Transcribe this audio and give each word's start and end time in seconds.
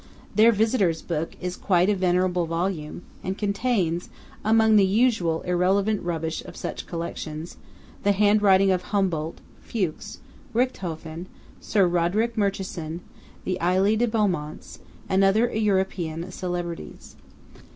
Their 0.33 0.51
visitors' 0.51 1.03
book 1.03 1.35
is 1.39 1.55
quite 1.55 1.87
a 1.87 1.93
venerable 1.95 2.47
volume, 2.47 3.03
and 3.23 3.37
contains, 3.37 4.09
among 4.43 4.75
the 4.75 4.83
usual 4.83 5.43
irrelevant 5.43 6.01
rubbish 6.01 6.43
of 6.45 6.57
such 6.57 6.87
collections, 6.87 7.57
the 8.01 8.11
handwriting 8.13 8.71
of 8.71 8.81
Humboldt, 8.81 9.41
Fuchs, 9.61 10.17
Richthofen, 10.55 11.27
Sir 11.59 11.85
Roderick 11.87 12.35
Murchison, 12.35 13.01
the 13.45 13.59
Elie 13.61 13.95
de 13.95 14.07
Beaumonts, 14.07 14.79
and 15.07 15.23
other 15.23 15.53
European 15.55 16.31
celebrities. 16.31 17.15